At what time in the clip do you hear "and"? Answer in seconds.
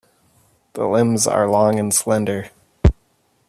1.79-1.93